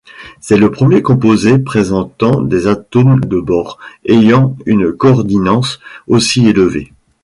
C'est 0.39 0.57
le 0.57 0.71
premier 0.71 1.03
composé 1.03 1.59
présentant 1.59 2.41
des 2.41 2.65
atomes 2.65 3.19
de 3.19 3.39
bore 3.39 3.77
ayant 4.03 4.57
une 4.65 4.91
coordinence 4.91 5.79
aussi 6.07 6.47
élevée. 6.47 6.91